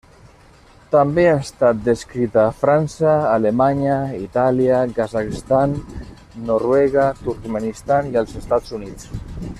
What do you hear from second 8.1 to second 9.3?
i als Estats Units.